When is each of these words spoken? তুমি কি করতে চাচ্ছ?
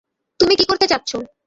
তুমি 0.39 0.53
কি 0.55 0.65
করতে 0.65 0.85
চাচ্ছ? 0.87 1.11